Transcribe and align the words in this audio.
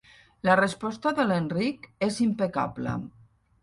La 0.47 0.55
resposta 0.59 1.13
de 1.21 1.27
l'Enric 1.29 1.87
és 2.11 2.21
impecable. 2.29 3.01